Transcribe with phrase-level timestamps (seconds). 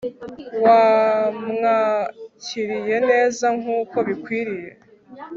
[0.63, 4.71] wamwakiriye neza nkuko bikwiriye